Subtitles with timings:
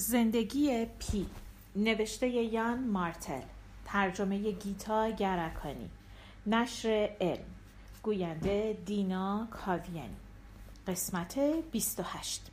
[0.00, 1.26] زندگی پی.
[1.76, 3.42] نوشته یان مارتل.
[3.84, 5.90] ترجمه گیتا گرکانی.
[6.46, 7.44] نشر علم
[8.02, 10.16] گوینده دینا کاویانی.
[10.86, 11.38] قسمت
[11.72, 12.50] 28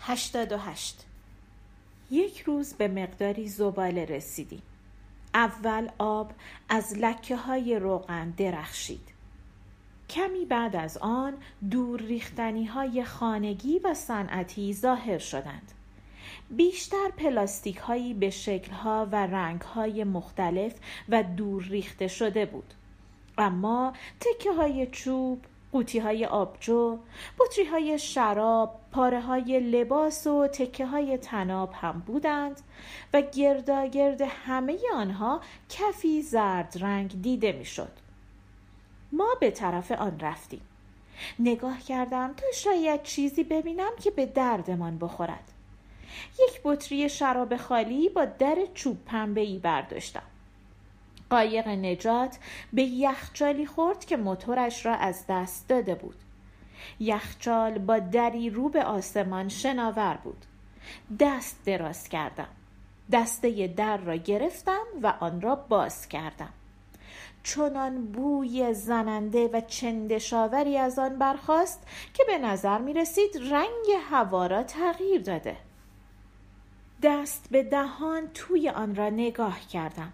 [0.00, 1.06] 88
[2.10, 4.62] یک روز به مقداری زباله رسیدیم.
[5.34, 6.32] اول آب
[6.68, 9.08] از لکه های روغن درخشید.
[10.10, 11.34] کمی بعد از آن
[11.70, 15.72] دور ریختنی های خانگی و صنعتی ظاهر شدند.
[16.50, 20.74] بیشتر پلاستیک هایی به شکل ها و رنگ های مختلف
[21.08, 22.74] و دور ریخته شده بود
[23.38, 26.98] اما تکه های چوب قوطی های آبجو،
[27.38, 32.60] بطری های شراب، پاره های لباس و تکه های تناب هم بودند
[33.14, 37.92] و گرداگرد همه آنها کفی زرد رنگ دیده می‌شد.
[39.12, 40.60] ما به طرف آن رفتیم.
[41.38, 45.52] نگاه کردم تا شاید چیزی ببینم که به دردمان بخورد.
[46.32, 50.22] یک بطری شراب خالی با در چوب پنبه ای برداشتم.
[51.30, 52.38] قایق نجات
[52.72, 56.16] به یخچالی خورد که موتورش را از دست داده بود.
[57.00, 60.44] یخچال با دری رو به آسمان شناور بود.
[61.20, 62.48] دست دراز کردم.
[63.12, 66.52] دسته در را گرفتم و آن را باز کردم.
[67.42, 74.46] چنان بوی زننده و چندشاوری از آن برخاست که به نظر می رسید رنگ هوا
[74.46, 75.56] را تغییر داده.
[77.02, 80.12] دست به دهان توی آن را نگاه کردم.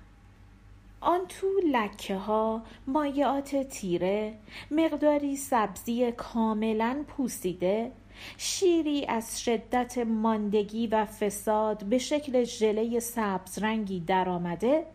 [1.01, 4.35] آن تو لکه ها مایعات تیره
[4.71, 7.93] مقداری سبزی کاملا پوسیده
[8.37, 14.87] شیری از شدت ماندگی و فساد به شکل ژله سبز رنگی درآمده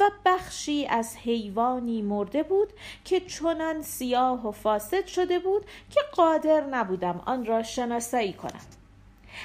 [0.00, 2.68] و بخشی از حیوانی مرده بود
[3.04, 8.75] که چنان سیاه و فاسد شده بود که قادر نبودم آن را شناسایی کنم.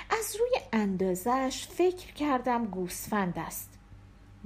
[0.09, 3.69] از روی اندازش فکر کردم گوسفند است.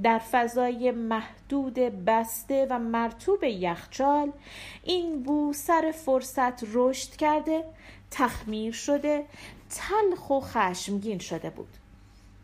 [0.03, 1.73] در فضای محدود
[2.05, 4.31] بسته و مرتوب یخچال
[4.83, 7.63] این بو سر فرصت رشد کرده
[8.11, 9.25] تخمیر شده
[9.69, 11.77] تلخ و خشمگین شده بود.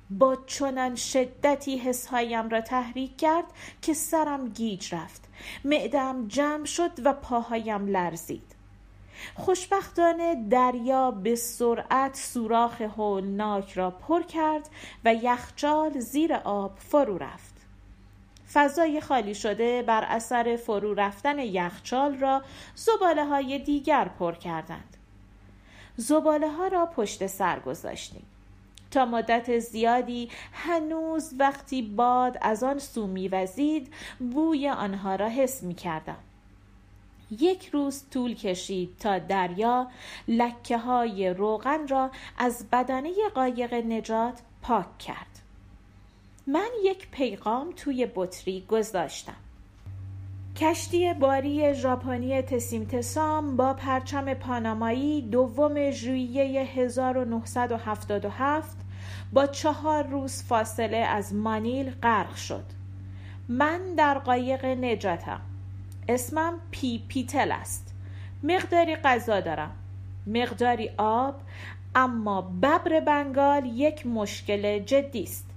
[0.09, 3.45] با چنان شدتی حسهایم را تحریک کرد
[3.81, 5.21] که سرم گیج رفت.
[5.65, 8.50] معدم جمع شد و پاهایم لرزید.
[9.35, 14.69] خوشبختانه دریا به سرعت سوراخ هولناک را پر کرد
[15.05, 17.53] و یخچال زیر آب فرو رفت.
[18.53, 22.41] فضای خالی شده بر اثر فرو رفتن یخچال را
[22.75, 24.97] زباله های دیگر پر کردند.
[25.97, 28.25] زباله ها را پشت سر گذاشتیم.
[28.91, 35.75] تا مدت زیادی هنوز وقتی باد از آن سو میوزید بوی آنها را حس می
[35.75, 36.17] کردم.
[37.39, 39.87] یک روز طول کشید تا دریا
[40.27, 45.39] لکه های روغن را از بدنه قایق نجات پاک کرد.
[46.47, 49.35] من یک پیغام توی بطری گذاشتم.
[50.55, 52.87] کشتی باری ژاپنی تسیم
[53.57, 58.77] با پرچم پانامایی دوم ژوئیه 1977
[59.33, 62.65] با چهار روز فاصله از مانیل غرق شد.
[63.49, 65.41] من در قایق نجاتم.
[66.09, 67.93] اسمم پی پاتل است.
[68.43, 69.71] مقداری غذا دارم.
[70.27, 71.35] مقداری آب
[71.95, 75.47] اما ببر بنگال یک مشکل جدی است.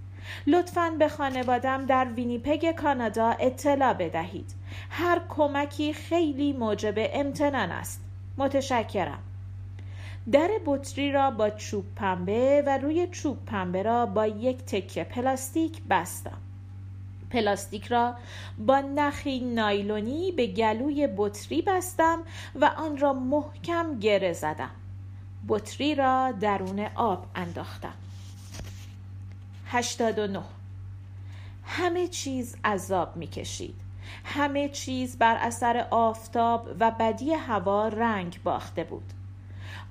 [0.47, 4.55] لطفا به خانوادم در وینیپگ کانادا اطلاع بدهید.
[4.91, 8.05] هر کمکی خیلی موجب امتنان است.
[8.39, 9.23] متشکرم.
[10.33, 15.83] در بطری را با چوب پنبه و روی چوب پنبه را با یک تکه پلاستیک
[15.91, 16.39] بستم.
[17.35, 18.15] پلاستیک را
[18.59, 22.23] با نخی نایلونی به گلوی بطری بستم
[22.61, 24.71] و آن را محکم گره زدم.
[25.49, 27.95] بطری را درون آب انداختم.
[29.67, 30.43] 89
[31.65, 33.75] همه چیز عذاب می‌کشید.
[34.25, 39.13] همه چیز بر اثر آفتاب و بدی هوا رنگ باخته بود.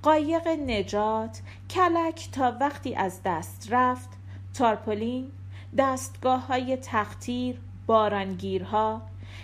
[0.04, 4.10] قایق نجات کلک تا وقتی از دست رفت
[4.54, 5.32] تارپولین
[5.78, 9.02] دستگاه های تختیر بارانگیرها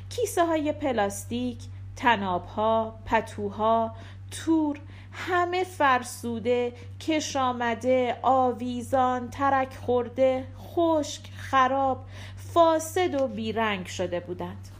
[0.09, 1.59] کیسه های پلاستیک
[1.95, 3.95] تنابها پتوها
[4.31, 4.79] تور
[5.11, 12.05] همه فرسوده کش آمده آویزان ترک خورده خشک خراب
[12.35, 14.78] فاسد و بیرنگ شده بودند.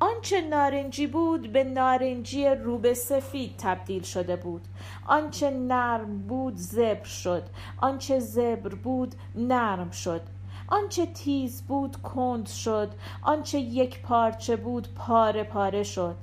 [0.00, 4.68] آنچه نارنجی بود به نارنجی روبه سفید تبدیل شده بود.
[5.06, 7.42] آنچه نرم بود زبر شد.
[7.78, 10.20] آنچه زبر بود نرم شد.
[10.68, 12.90] آنچه تیز بود کند شد.
[13.22, 16.14] آنچه یک پارچه بود پاره پاره شد.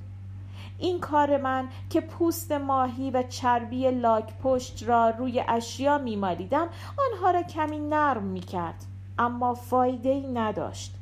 [0.79, 6.69] این کار من که پوست ماهی و چربی لاک پشت را روی اشیا میمالیدم
[7.11, 8.85] آنها را کمی نرم می‌کرد.
[9.17, 10.94] اما فایده ای نداشت.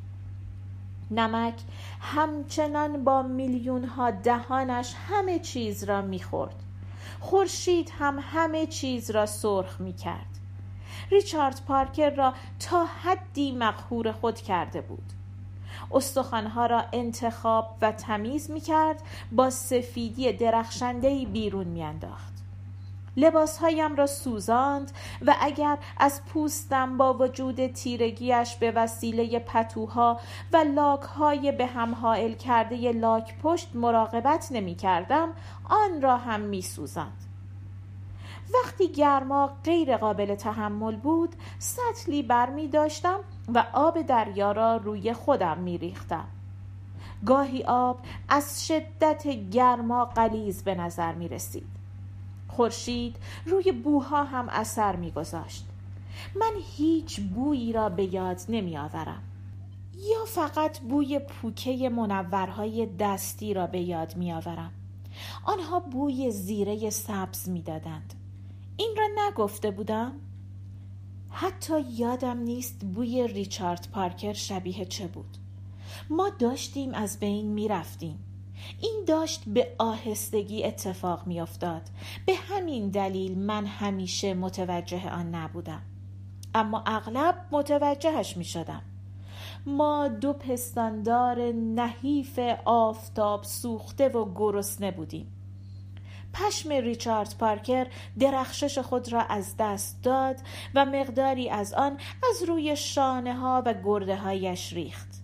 [1.10, 1.54] نمک
[2.00, 6.62] همچنان با میلیون ها دهانش همه چیز را می‌خورد.
[7.20, 10.26] خورشید هم همه چیز را سرخ می‌کرد.
[11.10, 15.12] ریچارد پارکر را تا حدی مقهور خود کرده بود.
[15.92, 19.02] استخوانها را انتخاب و تمیز می کرد
[19.32, 22.43] با سفیدی درخشندهی بیرون میانداخت.
[23.16, 24.92] لباسهایم را سوزاند
[25.26, 30.20] و اگر از پوستم با وجود تیرگیش به وسیله پتوها
[30.52, 35.28] و لاکهای به هم حائل کرده لاک پشت مراقبت نمی کردم
[35.64, 37.24] آن را هم می سوزند.
[38.54, 43.20] وقتی گرما غیر قابل تحمل بود سطلی بر می داشتم
[43.54, 46.26] و آب دریا را روی خودم می ریختم.
[47.26, 51.73] گاهی آب از شدت گرما قلیز به نظر می رسید.
[52.56, 53.16] خورشید
[53.46, 55.66] روی بوها هم اثر می گذاشت.
[56.34, 59.22] من هیچ بویی را به یاد نمی آورم.
[59.94, 64.72] یا فقط بوی پوکه منورهای دستی را به یاد می آورم.
[65.44, 68.14] آنها بوی زیره سبز می دادند.
[68.76, 70.12] این را نگفته بودم؟
[71.30, 75.36] حتی یادم نیست بوی ریچارد پارکر شبیه چه بود
[76.10, 78.18] ما داشتیم از بین می رفتیم
[78.80, 81.82] این داشت به آهستگی اتفاق می افتاد.
[82.26, 85.82] به همین دلیل من همیشه متوجه آن نبودم.
[86.54, 88.82] اما اغلب متوجهش می شدم
[89.66, 95.30] ما دو پستاندار نحیف آفتاب سوخته و گرسنه بودیم.
[96.34, 97.86] پشم ریچارد پارکر
[98.18, 100.36] درخشش خود را از دست داد
[100.74, 101.98] و مقداری از آن
[102.30, 105.23] از روی شانه ها و گرده هایش ریخت.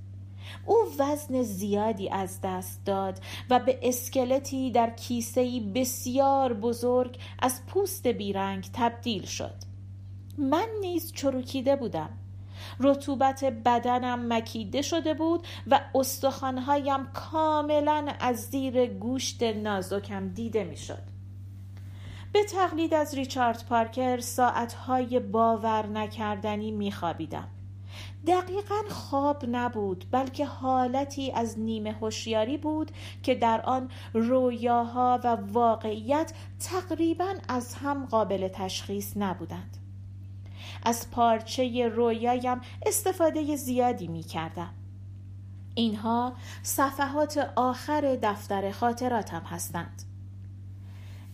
[0.67, 3.21] او وزن زیادی از دست داد
[3.51, 9.55] و به اسکلتی در کیسهی بسیار بزرگ از پوست بیرنگ تبدیل شد
[10.39, 12.11] من نیز چروکیده بودم
[12.81, 21.03] رطوبت بدنم مکیده شده بود و استخوانهایم کاملا از زیر گوشت نازکم دیده می‌شد.
[22.33, 27.49] به تقلید از ریچارد پارکر ساعتهای باور نکردنی میخوابیدم.
[28.27, 32.91] دقیقا خواب نبود بلکه حالتی از نیمه هوشیاری بود
[33.23, 39.77] که در آن رویاها و واقعیت تقریبا از هم قابل تشخیص نبودند
[40.85, 44.75] از پارچه رویایم استفاده زیادی می کردم.
[45.75, 46.33] اینها
[46.63, 50.03] صفحات آخر دفتر خاطراتم هستند.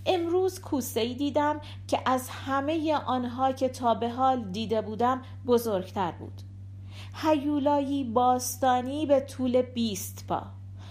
[0.06, 6.10] امروز کوسه ای دیدم که از همه آنها که تا به حال دیده بودم بزرگتر
[6.12, 6.42] بود.
[7.22, 10.42] هیولایی باستانی به طول بیست پا.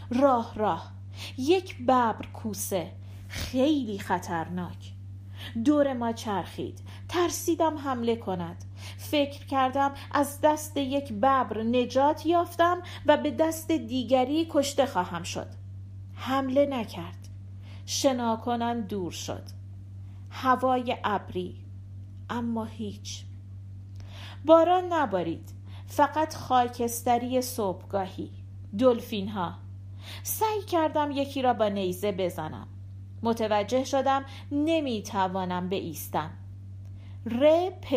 [0.10, 0.92] راه راه
[1.38, 2.92] یک ببر کوسه
[3.28, 4.94] خیلی خطرناک.
[5.66, 6.80] دور ما چرخید
[7.10, 8.66] ترسیدم حمله کند.
[8.98, 15.48] فکر کردم از دست یک ببر نجات یافتم و به دست دیگری کشته خواهم شد.
[16.16, 17.30] حمله نکرد.
[17.86, 19.44] شناکنان دور شد.
[20.30, 21.56] هوای ابری
[22.30, 23.26] اما هیچ.
[24.46, 25.55] باران نبارید.
[25.96, 28.32] فقط خاکستری صبحگاهی.
[28.80, 29.54] دلفین ها
[30.24, 32.68] سعی کردم یکی را با نیزه بزنم.
[33.24, 36.32] متوجه شدم نمی‌توانم ایستم
[37.26, 37.96] ر پ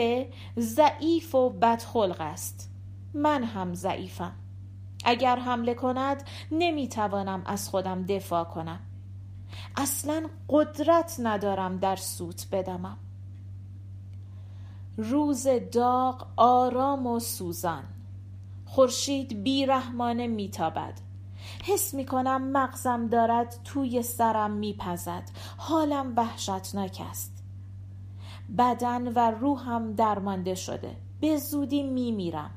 [0.59, 2.71] ضعیف و بدخلق است.
[3.15, 4.33] من هم ضعیفم.
[5.05, 8.81] اگر حمله کند نمی‌توانم از خودم دفاع کنم.
[9.77, 12.99] اصلا قدرت ندارم در سوت بدمم.
[14.99, 17.85] روز داغ آرام و سوزان.
[18.67, 20.93] خورشید بیرحمانه میتابد.
[21.65, 25.23] حس می کنم مغزم دارد توی سرم میپزد.
[25.57, 27.45] حالم وحشتناک است.
[28.59, 30.97] بدن و روحم درمانده شده.
[31.21, 32.51] به زودی میمیرم.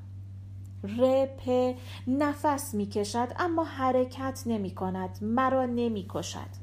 [0.84, 1.76] رپ
[2.08, 6.62] نفس می‌کشد اما حرکت نمی کند مرا نمی کشد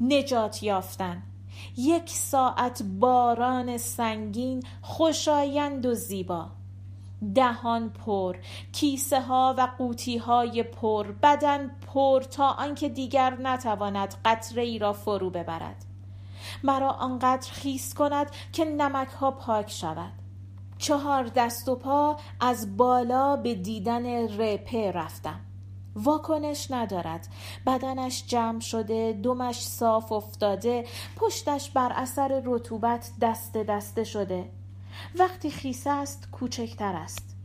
[0.00, 1.22] نجات یافتن.
[1.76, 6.46] یک ساعت باران سنگین خوشایند و زیبا.
[7.34, 8.36] دهان پر
[8.72, 14.92] کیسه ها و قوطی های پر بدن پر تا آنکه دیگر نتواند قطره ای را
[14.92, 15.84] فرو ببرد.
[16.64, 20.12] مرا آنقدر خیس کند که نمک ها پاک شود.
[20.78, 25.40] چهار دست و پا از بالا به دیدن رپه رفتم.
[26.04, 27.28] واکنش ندارد.
[27.66, 30.84] بدنش جمع شده دمش صاف افتاده
[31.16, 34.50] پشتش بر اثر رطوبت دست دسته شده.
[35.18, 37.36] وقتی خیسه است کوچکتر است.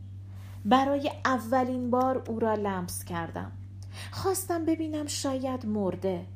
[0.64, 3.52] برای اولین بار او را لمس کردم.
[4.12, 6.26] خواستم ببینم شاید مرده.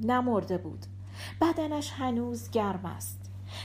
[0.00, 0.86] نمرده بود.
[1.40, 3.20] بدنش هنوز گرم است.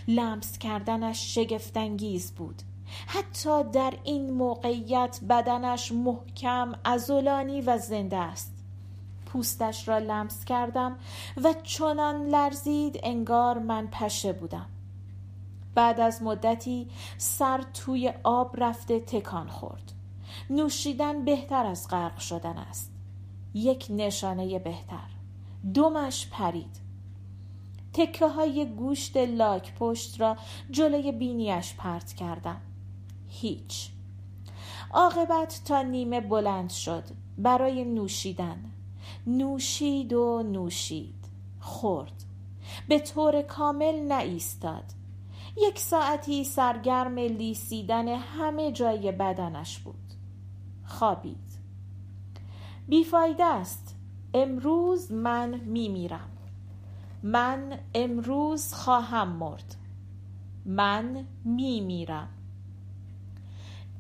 [0.08, 2.62] لمس کردنش شگفتانگیز بود.
[3.07, 8.53] حتی در این موقعیت بدنش محکم ازولانی و زنده است.
[9.25, 10.98] پوستش را لمس کردم
[11.43, 14.65] و چنان لرزید انگار من پشه بودم.
[15.75, 19.91] بعد از مدتی سر توی آب رفته تکان خورد.
[20.50, 22.91] نوشیدن بهتر از غرق شدن است.
[23.53, 25.10] یک نشانه بهتر.
[25.74, 26.81] دومش پرید.
[27.93, 30.38] تکه های گوشت لاک پشت را
[30.71, 32.62] جلوی بینیش پرت کردم.
[33.31, 33.89] هیچ.
[34.93, 37.03] عاقبت تا نیمه بلند شد
[37.38, 38.71] برای نوشیدن.
[39.27, 41.25] نوشید و نوشید.
[41.59, 42.23] خورد.
[42.88, 44.83] به طور کامل نایستاد.
[45.57, 50.13] یک ساعتی سرگرم لیسیدن همه جای بدنش بود.
[50.85, 51.51] خوابید.
[52.88, 53.95] بیفایده است.
[54.33, 56.29] امروز من میمیرم.
[57.23, 59.75] من امروز خواهم مرد.
[60.65, 62.29] من میمیرم.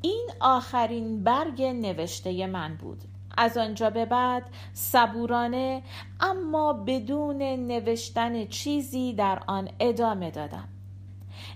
[0.01, 3.01] این آخرین برگ نوشته من بود.
[3.37, 4.43] از آنجا به بعد
[4.73, 5.83] صبورانه
[6.19, 10.67] اما بدون نوشتن چیزی در آن ادامه دادم.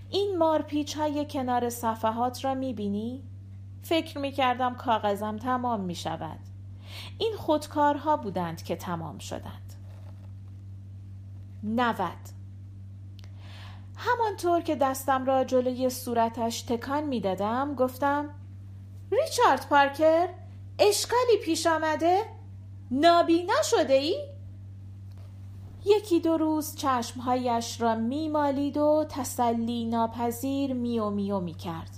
[0.09, 3.23] این مارپیچ های کنار صفحات را می بینی؟
[3.81, 6.39] فکر می کردم کاغذم تمام می شود
[7.17, 9.73] این خودکارها بودند که تمام شدند.
[11.63, 12.34] نود.
[13.95, 18.29] همانطور که دستم را جلوی صورتش تکان می دادم گفتم
[19.11, 20.27] ریچارد پارکر
[20.79, 22.21] اشکالی پیش آمده؟
[22.91, 24.35] نابینا شده ای؟
[25.85, 31.89] یکی دو روز چشمهایش را میمالید و تسلی ناپذیر میو میو می کرد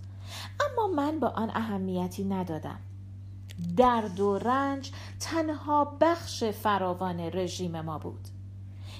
[0.71, 2.79] اما من به آن اهمیتی ندادم
[3.77, 8.27] درد و رنج تنها بخش فراوان رژیم ما بود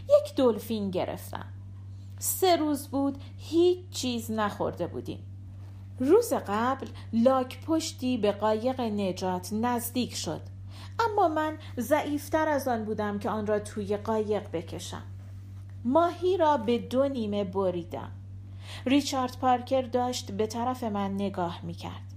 [0.04, 1.46] یک دلفین گرفتم
[2.20, 5.24] سه روز بود هیچ چیز نخورده بودیم.
[6.00, 10.42] روز قبل لاک پشتی به قایق نجات نزدیک شد.
[11.00, 15.04] اما من ضعیفتر از آن بودم که آن را توی قایق بکشم.
[15.86, 18.12] ماهی را به دو نیمه بریدم.
[18.86, 22.14] ریچارد پارکر داشت به طرف من نگاه می کرد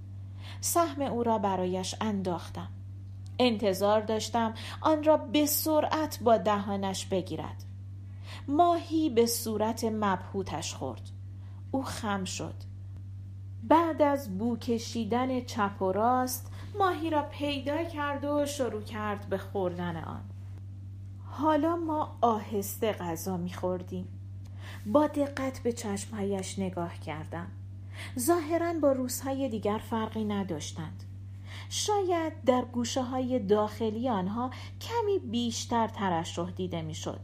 [0.61, 2.69] سهم او را برایش انداختم.
[3.39, 7.70] انتظار داشتم آن را به سرعت با دهانش بگیرد.
[8.49, 11.11] ماهی به صورت مبهوتش خورد.
[11.71, 12.55] او خم شد.
[13.63, 19.39] بعد از بو کشیدن چپ و راست ماهی را پیدا کرد و شروع کرد به
[19.39, 20.23] خوردن آن.
[21.25, 24.09] حالا ما آهسته غذا میخوردیم
[24.87, 27.47] با دقت به چشمهایش نگاه کردم.
[28.19, 31.05] ظاهرا با روزهای دیگر فرقی نداشتند.
[31.69, 37.21] شاید در گوشه های داخلی آنها کمی بیشتر ترشح دیده می‌شد.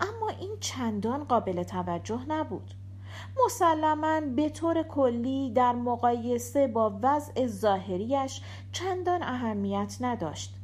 [0.00, 2.74] اما این چندان قابل توجه نبود.
[3.44, 8.40] مسلما به طور کلی در مقایسه با وضع ظاهریش
[8.72, 10.54] چندان اهمیت نداشت.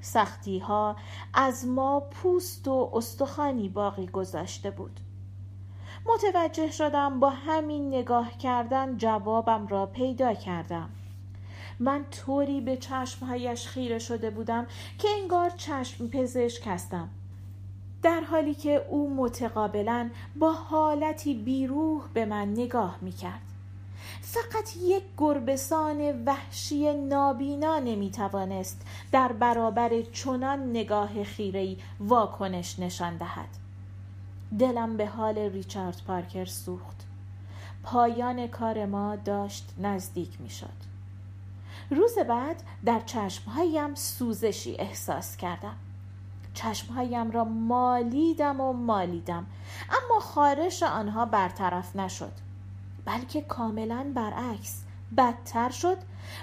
[0.00, 0.96] سختی ها
[1.34, 5.00] از ما پوست و استخوانی باقی گذاشته بود.
[6.06, 10.90] متوجه شدم با همین نگاه کردن جوابم را پیدا کردم.
[11.78, 14.66] من طوری به چشمهایش خیره شده بودم
[14.98, 17.08] که انگار چشم پزشک هستم.
[18.04, 23.40] در حالی که او متقابلا با حالتی بیروح به من نگاه می کرد.
[24.20, 33.48] فقط یک گربسان وحشی نابینا نمی توانست در برابر چنان نگاه خیری واکنش نشان دهد.
[34.58, 37.06] دلم به حال ریچارد پارکر سوخت.
[37.82, 40.84] پایان کار ما داشت نزدیک می شد
[41.90, 45.76] روز بعد در چشمهایم سوزشی احساس کردم.
[46.54, 49.46] چشمهایم را مالیدم و مالیدم.
[49.90, 52.32] اما خارش آنها برطرف نشد.
[53.04, 54.84] بلکه کاملا برعکس
[55.16, 55.96] بدتر شد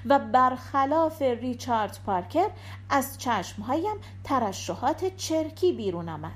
[0.06, 2.48] و برخلاف ریچارد پارکر
[2.90, 6.32] از چشمهایم ترشحات چرکی بیرون آمد.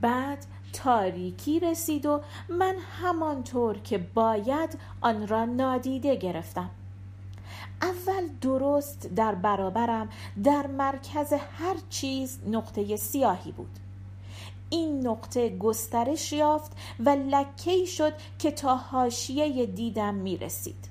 [0.00, 6.70] بعد تاریکی رسید و من همانطور که باید آن را نادیده گرفتم.
[7.84, 10.08] اول درست در برابرم
[10.44, 13.78] در مرکز هر چیز نقطه سیاهی بود.
[14.70, 20.88] این نقطه گسترش یافت و لکهی شد که تا حاشیه دیدم می رسید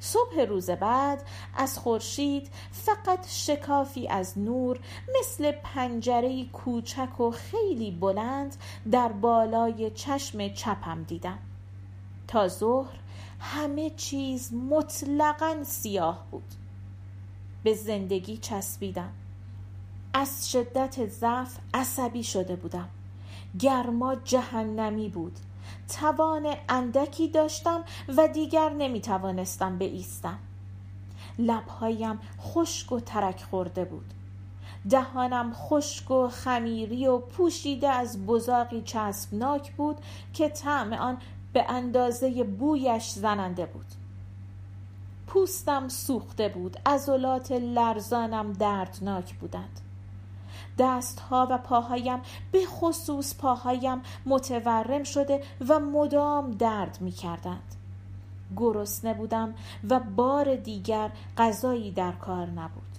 [0.00, 1.22] صبح روز بعد
[1.56, 4.78] از خورشید فقط شکافی از نور
[5.20, 8.56] مثل پنجره کوچک و خیلی بلند
[8.90, 11.38] در بالای چشم چپم دیدم.
[12.28, 13.01] تا ظهر
[13.42, 16.54] همه چیز مطلقا سیاه بود.
[17.64, 19.12] به زندگی چسبیدم.
[20.14, 22.88] از شدت ضعف عصبی شده بودم.
[23.58, 25.38] گرما جهنمی بود.
[25.88, 27.84] توان اندکی داشتم
[28.16, 30.38] و دیگر نمی توانستم بایستم.
[31.38, 34.14] لبهایم خشک و ترک خورده بود.
[34.90, 39.96] دهانم خشک و خمیری و پوشیده از بزاقی چسبناک بود
[40.32, 41.18] که طعم آن
[41.52, 43.86] به اندازه بویش زننده بود.
[45.26, 49.80] پوستم سوخته بود عضلات لرزانم دردناک بودند.
[50.78, 52.20] دستها و پاهایم
[52.52, 57.74] به خصوص پاهایم متورم شده و مدام درد می کردند
[58.56, 59.54] گرسنه بودم
[59.90, 62.91] و بار دیگر غذایی در کار نبود.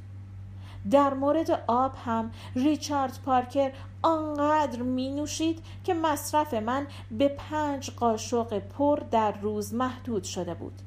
[0.91, 3.71] در مورد آب هم ریچارد پارکر
[4.01, 10.81] آنقدر می نوشید که مصرف من به پنج قاشق پر در روز محدود شده بود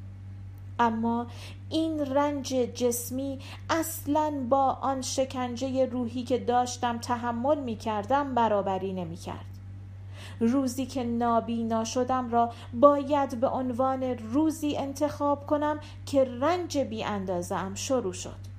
[0.78, 1.26] اما
[1.70, 3.38] این رنج جسمی
[3.70, 9.44] اصلا با آن شکنجه روحی که داشتم تحمل می کردم برابری نمی کرد.
[10.40, 17.04] روزی که نابینا شدم را باید به عنوان روزی انتخاب کنم که رنج بی
[17.74, 18.55] شروع شد.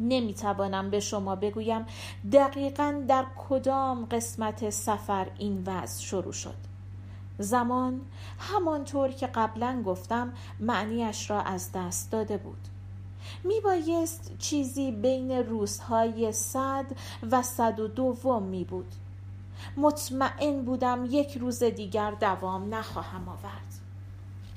[0.00, 1.86] نمی توانم به شما بگویم
[2.32, 6.54] دقیقا در کدام قسمت سفر این وضع شروع شد.
[7.38, 8.00] زمان
[8.38, 12.68] همانطور که قبلا گفتم معنیش را از دست داده بود.
[13.44, 16.86] می بایست چیزی بین روزهای صد
[17.30, 18.94] و صد و دوم می بود.
[19.76, 23.89] مطمئن بودم یک روز دیگر دوام نخواهم آورد.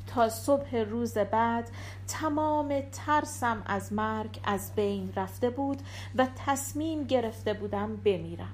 [0.08, 1.70] تا صبح روز بعد
[2.08, 5.82] تمام ترسم از مرگ از بین رفته بود
[6.16, 8.54] و تصمیم گرفته بودم بمیرم.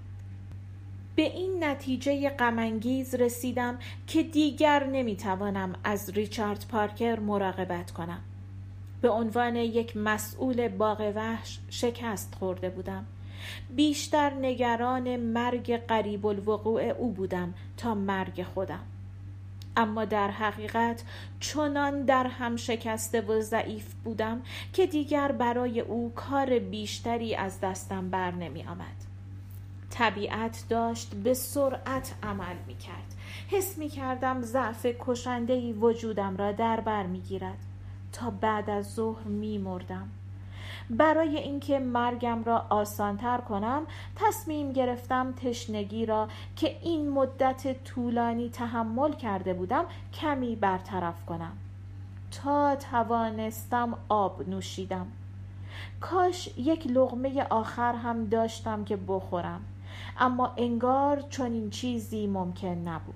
[1.16, 8.22] به این نتیجه غمانگیز رسیدم که دیگر نمی‌توانم از ریچارد پارکر مراقبت کنم.
[9.02, 13.06] به عنوان یک مسئول باغ وحش شکست خورده بودم.
[13.76, 18.84] بیشتر نگران مرگ قریب الوقوع او بودم تا مرگ خودم.
[19.78, 21.04] اما در حقیقت
[21.40, 24.42] چنان در هم شکسته و ضعیف بودم
[24.74, 28.96] که دیگر برای او کار بیشتری از دستم بر نمی آمد.
[29.90, 33.16] طبیعت داشت به سرعت عمل می کرد.
[33.48, 37.58] حس می کردم ضعف کشنده وجودم را در بر می گیرد.
[38.12, 40.10] تا بعد از ظهر می مردم.
[40.90, 43.82] برای اینکه مرگم را آسانتر کنم
[44.16, 51.58] تصمیم گرفتم تشنگی را که این مدت طولانی تحمل کرده بودم کمی برطرف کنم.
[52.44, 55.08] تا توانستم آب نوشیدم.
[56.00, 59.62] کاش یک لغمه آخر هم داشتم که بخورم.
[60.20, 63.16] اما انگار چنین چیزی ممکن نبود.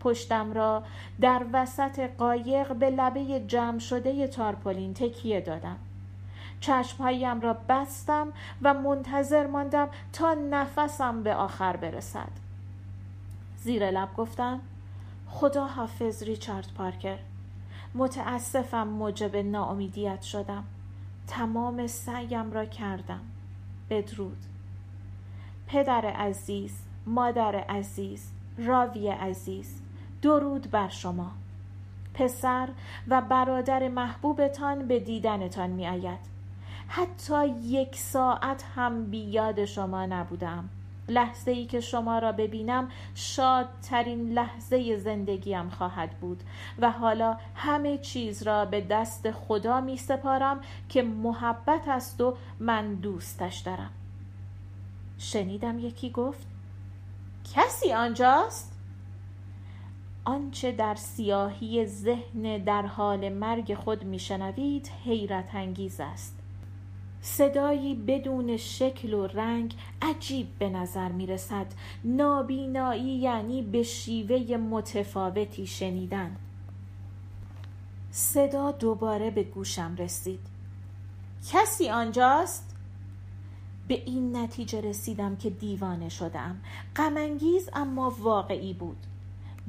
[0.00, 0.82] پشتم را
[1.20, 5.76] در وسط قایق به لبه جمع شده تارپولین تکیه دادم.
[6.60, 12.30] چشمهایم را بستم و منتظر ماندم تا نفسم به آخر برسد.
[13.58, 14.60] زیر لب گفتم
[15.28, 17.18] خدا حافظ ریچارد پارکر.
[17.94, 20.64] متاسفم موجب ناامیدیت شدم.
[21.26, 23.20] تمام سعیم را کردم.
[23.90, 24.38] بدرود.
[25.66, 29.80] پدر عزیز مادر عزیز راوی عزیز
[30.22, 31.32] درود بر شما.
[32.14, 32.68] پسر
[33.08, 36.35] و برادر محبوبتان به دیدنتان می آید
[36.88, 40.68] حتی یک ساعت هم بیاد شما نبودم.
[41.08, 46.42] لحظه ای که شما را ببینم شادترین لحظه زندگیم خواهد بود
[46.78, 52.94] و حالا همه چیز را به دست خدا می سپارم که محبت است و من
[52.94, 53.90] دوستش دارم.
[55.18, 56.46] شنیدم یکی گفت
[57.54, 58.72] کسی آنجاست؟
[60.24, 66.35] آنچه در سیاهی ذهن در حال مرگ خود میشنوید حیرت انگیز است.
[67.26, 71.66] صدایی بدون شکل و رنگ عجیب به نظر می رسد
[72.04, 76.36] نابینایی یعنی به شیوه متفاوتی شنیدن.
[78.10, 80.40] صدا دوباره به گوشم رسید.
[81.52, 82.76] کسی آنجاست؟
[83.88, 86.60] به این نتیجه رسیدم که دیوانه شدم.
[86.96, 88.98] غمانگیز اما واقعی بود.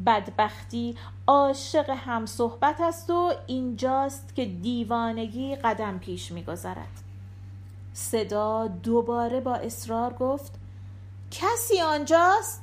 [0.06, 0.96] بدبختی
[1.28, 7.07] عاشق هم صحبت است و اینجاست که دیوانگی قدم پیش می‌گذارد.
[8.00, 10.52] صدا دوباره با اصرار گفت
[11.32, 12.62] کسی آنجاست؟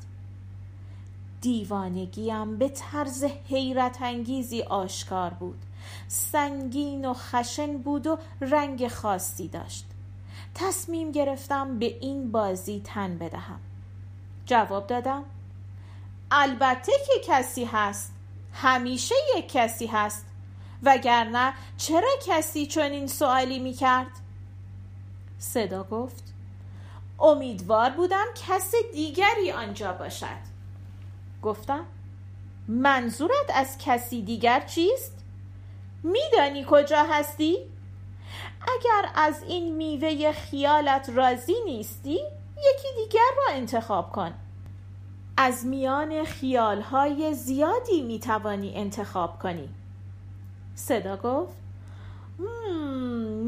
[1.41, 5.63] دیوانگیم به طرز حیرت انگیزی آشکار بود.
[6.09, 9.87] سنگین و خشن بود و رنگ خاصی داشت.
[10.55, 13.61] تصمیم گرفتم به این بازی تن بدهم.
[14.47, 15.25] جواب دادم
[16.31, 18.13] البته که کسی هست.
[18.53, 20.27] همیشه یک کسی هست.
[20.83, 24.24] وگرنه چرا کسی چنین سوالی می کرد؟
[25.39, 26.35] صدا گفت
[27.21, 30.55] امیدوار بودم کس دیگری آنجا باشد
[31.43, 31.87] گفتم
[32.69, 35.13] منظورت از کسی دیگر چیست؟
[36.03, 37.59] میدانی کجا هستی؟
[38.63, 42.21] اگر از این میوه خیالت راضی نیستی
[42.59, 44.35] یکی دیگر را انتخاب کن
[45.37, 49.69] از میان خیالهای زیادی می‌توانی انتخاب کنی
[50.75, 51.57] صدا گفت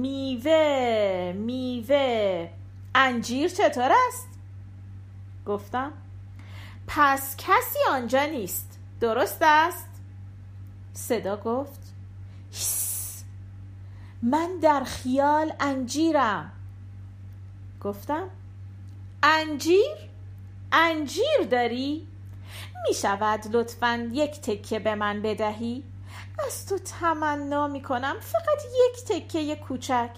[0.07, 2.49] میوه میوه
[2.95, 4.29] انجیر چطور است؟
[5.47, 5.93] گفتم
[6.87, 9.89] پس کسی آنجا نیست درست است؟
[10.93, 11.81] صدا گفت
[14.23, 16.53] من در خیال انجیرم
[17.81, 18.31] گفتم
[19.23, 19.97] انجیر؟
[20.73, 22.07] انجیر داری؟
[22.89, 25.83] می شود لطفا یک تکه به من بدهی؟
[26.47, 30.11] از تو تمنا می کنم فقط یک تکه کوچک.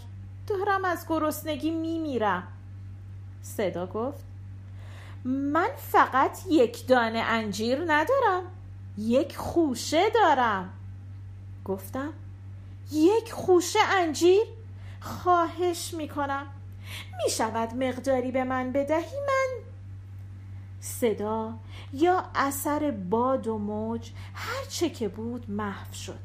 [0.46, 2.48] دارم از گرسنگی می میرم
[3.42, 4.24] صدا گفت.
[5.24, 8.42] من فقط یک دانه انجیر ندارم.
[8.98, 10.72] یک خوشه دارم.
[11.64, 12.12] گفتم.
[12.92, 14.42] یک خوشه انجیر؟
[15.00, 16.46] خواهش می‌کنم.
[17.24, 19.48] می شود مقداری به من بدهی من؟
[20.80, 21.54] صدا
[21.92, 26.18] یا اثر باد و موج هر چه که بود محو شد.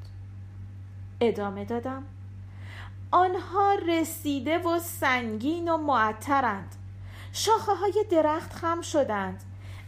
[1.21, 2.04] ادامه دادم.
[3.12, 6.76] آنها رسیده و سنگین و معطرند.
[7.32, 9.43] شاخه های درخت خم شدند.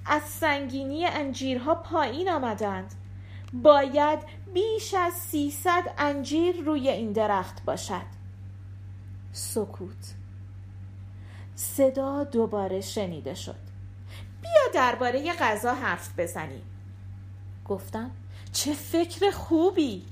[0.06, 2.94] از سنگینی انجیرها پایین آمدند.
[3.54, 4.20] باید
[4.54, 8.16] بیش از سیصد انجیر روی این درخت باشد.
[9.32, 10.16] سکوت.
[11.56, 13.65] صدا دوباره شنیده شد.
[14.46, 16.64] بیا درباره غذا حرف بزنیم.
[17.68, 18.12] گفتم.
[18.54, 20.06] چه فکر خوبی.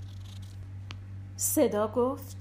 [1.37, 2.37] صدا گفت.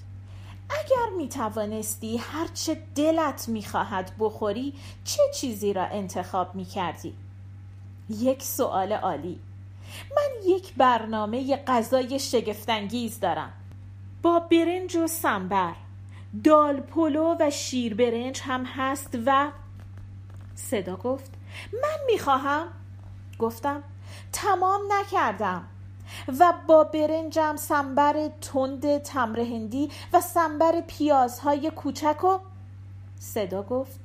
[0.71, 4.75] اگر می توانستی هرچه دلت می خواهد بخوری
[5.05, 7.15] چه چیزی را انتخاب می کردی؟
[8.09, 9.41] یک سوال عالی.
[10.17, 13.53] من یک برنامه غذای شگفتانگیز دارم.
[14.23, 15.75] با برنج و سنبر
[16.45, 19.51] دال پلو و شیر برنج هم هست و
[20.55, 21.42] صدا گفت.
[21.73, 22.69] من می‌خواهم؟
[23.39, 23.83] گفتم.
[24.33, 25.69] تمام نکردم.
[26.39, 32.39] و با برنجم سنبر تند تمر هندی و سنبر پیازهای کوچک و
[33.19, 34.01] صدا گفت.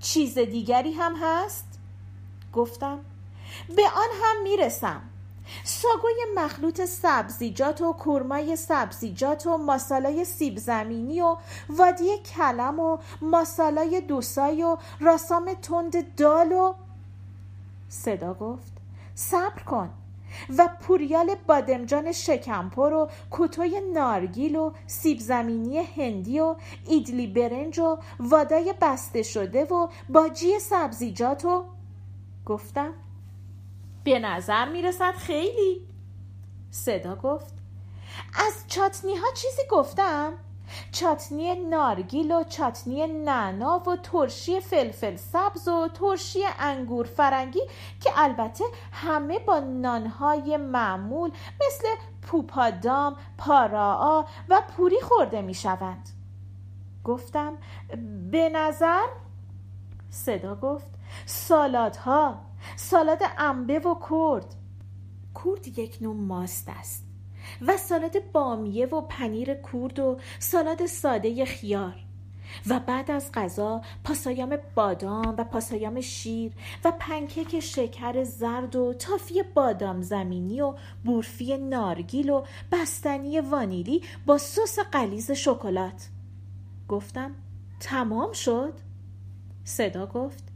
[0.00, 1.78] چیز دیگری هم هست؟
[2.52, 2.98] گفتم.
[3.76, 5.02] به آن هم می‌رسم.
[5.64, 11.36] ساگوی مخلوط سبزیجات و کورمای سبزیجات و ماسالای سیب زمینی و
[11.68, 16.74] وادی کلم و ماسالای دوسای و راسام تند دال و
[17.88, 18.72] صدا گفت.
[19.14, 19.90] صبر کن.
[20.58, 27.98] و پوریال بادمجان شکمپر و کتوی نارگیل و سیب زمینی هندی و ایدلی برنج و
[28.20, 31.64] وادای بسته شده و باجی سبزیجات و
[32.46, 32.92] گفتم.
[34.04, 35.88] به نظر می‌رسد خیلی.
[36.70, 37.54] صدا گفت.
[38.34, 40.32] از چاتنی ها چیزی گفتم.
[40.92, 47.60] چاتنی نارگیل و چاتنی نعنا و ترشی فلفل سبز و ترشی انگور فرنگی
[48.00, 51.30] که البته همه با نانهای معمول
[51.66, 51.88] مثل
[52.22, 56.08] پوپادام، پارا و پوری خورده می شوند.
[57.04, 57.58] گفتم
[58.30, 59.06] به نظر؟
[60.10, 60.86] صدا گفت.
[61.26, 62.40] سالادها
[62.76, 64.54] سالاد انبه و کرد.
[65.44, 67.06] کرد یک نوع ماست است
[67.66, 71.94] و سالاد بامیه و پنیر کورد و سالاد ساده خیار
[72.66, 76.52] و بعد از غذا پاسایام بادام و پاسایام شیر
[76.84, 84.38] و پنکیک شکر زرد و تافی بادام زمینی و بورفی نارگیل و بستنی وانیلی با
[84.38, 86.08] سس قلیز شکلات.
[86.88, 87.34] گفتم
[87.80, 88.72] تمام شد؟
[89.64, 90.51] صدا گفت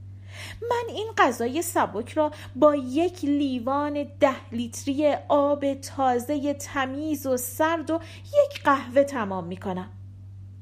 [0.62, 7.90] من این غذای سبک را با یک لیوان ده لیتری آب تازه تمیز و سرد
[7.90, 9.88] و یک قهوه تمام می کنم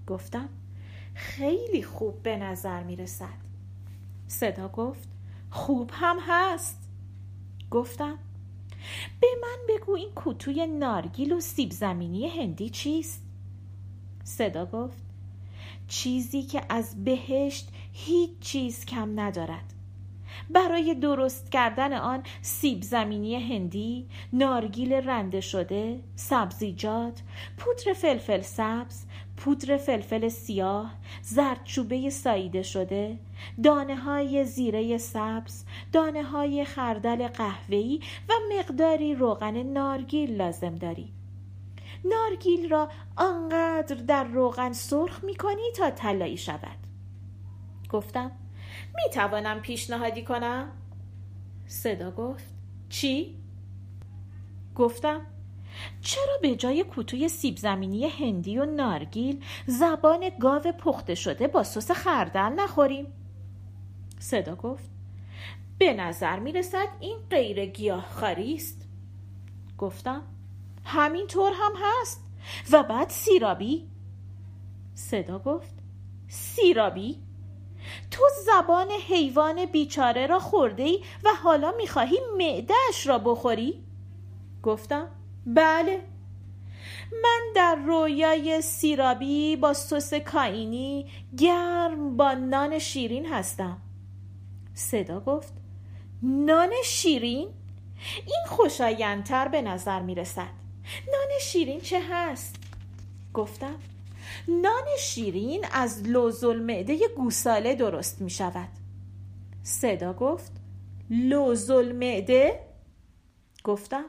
[0.06, 0.48] گفتم
[1.14, 3.44] خیلی خوب به نظر می رسد
[4.26, 5.08] صدا گفت
[5.50, 6.80] خوب هم هست.
[7.70, 8.18] گفتم
[9.20, 13.22] به من بگو این کتوی نارگیل و سیب زمینی هندی چیست؟
[14.24, 15.02] صدا گفت
[15.88, 19.74] چیزی که از بهشت هیچ چیز کم ندارد
[20.50, 27.22] برای درست کردن آن سیب زمینی هندی، نارگیل رنده شده، سبزیجات،
[27.58, 29.04] پودر فلفل سبز،
[29.36, 33.18] پودر فلفل سیاه، زردچوبه ساییده شده،
[33.62, 41.12] دانه های زیره سبز، دانه های خردل قهوه‌ای و مقداری روغن نارگیل لازم داری.
[42.04, 46.84] نارگیل را آنقدر در روغن سرخ می کنی تا طلایی شود
[47.90, 48.30] گفتم
[48.94, 50.72] می توانم پیشنهادی کنم؟
[51.66, 52.54] صدا گفت.
[52.88, 53.36] چی؟
[54.74, 55.26] گفتم
[56.00, 61.90] چرا به جای کوتوی سیب زمینی هندی و نارگیل زبان گاو پخته شده با سس
[61.90, 63.06] خردل نخوریم؟
[64.18, 64.90] صدا گفت.
[65.78, 68.88] به نظر می رسد این غیر گیاهخواری است.
[69.78, 70.22] گفتم
[70.84, 72.20] همینطور هم هست.
[72.72, 73.88] و بعد سیرابی؟
[74.94, 75.74] صدا گفت.
[76.28, 77.18] سیرابی؟
[78.10, 83.84] تو زبان حیوان بیچاره را خورده ای و حالا می‌خواهی معدهش را بخوری؟
[84.62, 85.08] گفتم
[85.46, 86.00] بله
[87.22, 91.06] من در رویای سیرابی با سس کاینی
[91.38, 93.78] گرم با نان شیرین هستم
[94.74, 95.52] صدا گفت
[96.22, 97.48] نان شیرین؟
[98.26, 100.50] این خوشایندتر به نظر می رسد
[101.12, 102.56] نان شیرین چه هست؟
[103.34, 103.74] گفتم
[104.48, 108.68] نان شیرین از لوز المعده گوساله درست می شود.
[109.62, 110.52] صدا گفت
[111.10, 112.60] لوز المعده؟
[113.64, 114.04] گفتم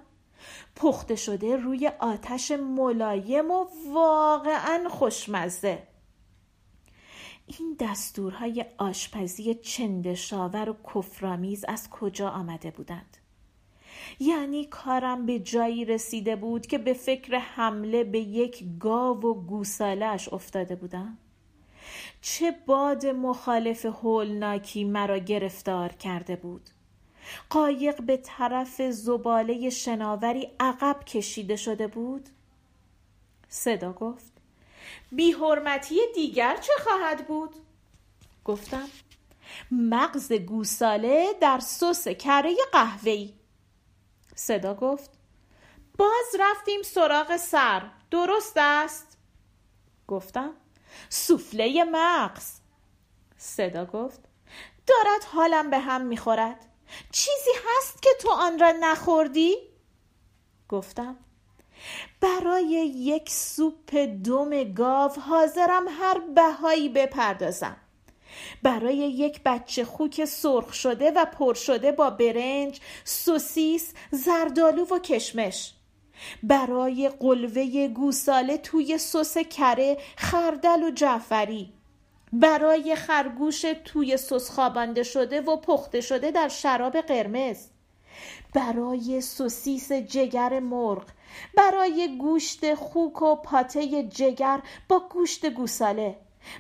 [0.76, 5.88] پخته شده روی آتش ملایم و واقعا خوشمزه.
[7.48, 13.18] این دستورهای آشپزی چندشاور و کفرآمیز از کجا آمده بودند؟
[14.20, 20.34] یعنی کارم به جایی رسیده بود که به فکر حمله به یک گاو و گوسالش
[20.34, 21.18] افتاده بودم.
[22.22, 26.70] چه باد مخالف هولناکی مرا گرفتار کرده بود.
[27.50, 32.30] قایق به طرف زباله شناوری عقب کشیده شده بود.
[33.50, 34.32] صدا گفت
[35.12, 37.56] بی حرمتی دیگر چه خواهد بود؟
[38.46, 38.88] گفتم
[39.72, 43.34] مغز گوساله در سس کره قهوه‌ای.
[44.36, 45.10] صدا گفت.
[45.98, 47.82] باز رفتیم سراغ سر.
[48.12, 49.18] درست است؟
[50.08, 50.54] گفتم.
[51.10, 52.52] سوفله مغز.
[53.38, 54.20] صدا گفت.
[54.88, 56.66] دارد حالم به هم می‌خورد.
[57.12, 59.58] چیزی هست که تو آن را نخوردی؟
[60.70, 61.18] گفتم.
[62.22, 63.96] برای یک سوپ
[64.26, 67.78] دم گاو حاضرم هر بهایی بپردازم.
[68.64, 75.74] برای یک بچه خوک سرخ شده و پر شده با برنج، سوسیس، زردالو و کشمش.
[76.44, 81.74] برای قلوه گوساله توی سس کره، خردل و جعفری.
[82.34, 87.68] برای خرگوش توی سس خوابانده شده و پخته شده در شراب قرمز.
[88.54, 91.04] برای سوسیس جگر مرغ.
[91.58, 96.16] برای گوشت خوک و پاته جگر با گوشت گوساله.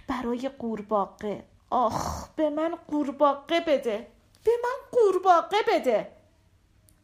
[0.07, 1.43] برای قورباغه.
[1.75, 4.07] آخ به من قورباغه بده.
[4.43, 6.11] به من قورباغه بده.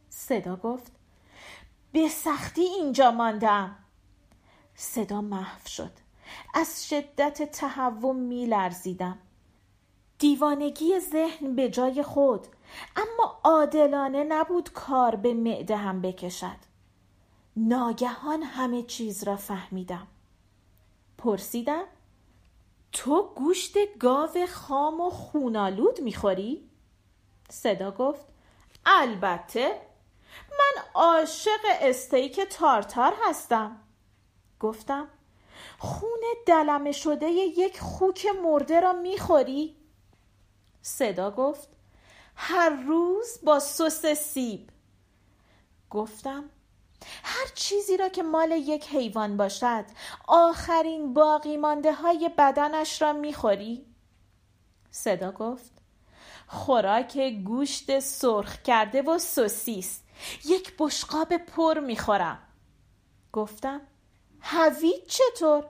[0.10, 0.92] صدا گفت
[1.92, 3.76] به سختی اینجا ماندم.
[4.76, 5.92] صدا محو شد.
[6.54, 9.20] از شدت تهوع میلرزیدم.
[10.20, 12.48] دیوانگی ذهن به جای خود
[12.96, 16.58] اما عادلانه نبود کار به معده هم بکشد.
[17.56, 20.08] ناگهان همه چیز را فهمیدم.
[21.18, 21.86] پرسیدم
[22.92, 26.70] تو گوشت گاو خام و خونالود می‌خوری؟
[27.50, 28.26] صدا گفت
[28.86, 29.82] البته
[30.50, 33.78] من عاشق استیک تارتار هستم
[34.60, 35.08] گفتم
[35.80, 39.76] خون دلمه شده یک خوک مرده را می‌خوری؟
[40.82, 41.70] صدا گفت
[42.36, 44.70] هر روز با سس سیب
[45.90, 46.50] گفتم
[47.24, 49.86] هر چیزی را که مال یک حیوان باشد
[50.28, 53.86] آخرین باقی مانده های بدنش را می‌خوری؟
[54.92, 55.72] صدا گفت
[56.48, 60.02] خوراک گوشت سرخ کرده و سوسیس
[60.46, 62.40] یک بشقاب پر می‌خورم
[63.34, 63.82] گفتم
[64.42, 65.66] هویج چطور؟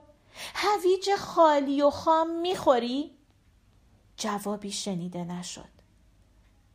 [0.54, 3.18] هویج خالی و خام می‌خوری؟
[4.16, 5.68] جوابی شنیده نشد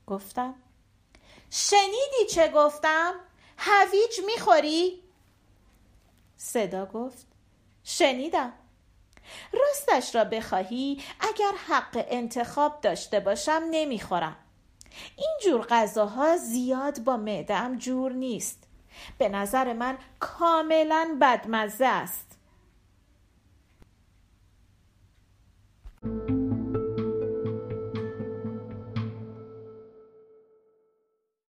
[0.07, 0.55] گفتم
[1.49, 3.13] شنیدی چه گفتم؟
[3.57, 5.03] هویج می‌خوری؟
[6.37, 7.27] صدا گفت.
[7.83, 8.53] شنیدم.
[9.53, 14.35] راستش را بخواهی اگر حق انتخاب داشته باشم نمی‌خورم.
[15.15, 18.63] این جور غذاها زیاد با معدم جور نیست.
[19.17, 22.37] به نظر من کاملا بدمزه است.